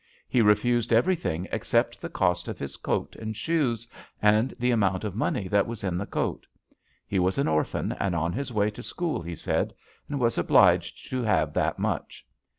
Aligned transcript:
He 0.27 0.41
refused 0.41 0.91
everything 0.91 1.47
except 1.51 2.01
the 2.01 2.09
cost 2.09 2.47
of 2.47 2.57
his 2.57 2.75
coat 2.75 3.15
and 3.17 3.37
shoes, 3.37 3.87
and 4.19 4.51
the 4.57 4.71
amount 4.71 5.03
of 5.03 5.13
money 5.15 5.47
that 5.49 5.67
was 5.67 5.83
in 5.83 5.95
the 5.95 6.07
coat. 6.07 6.47
He 7.05 7.19
was 7.19 7.37
an 7.37 7.47
orphan 7.47 7.91
and 7.99 8.15
on 8.15 8.33
his 8.33 8.51
way 8.51 8.71
to 8.71 8.81
school, 8.81 9.21
he 9.21 9.35
said, 9.35 9.75
and 10.09 10.19
was 10.19 10.39
obliged 10.39 11.07
to 11.11 11.21
have 11.21 11.53
that 11.53 11.77
much. 11.77 12.25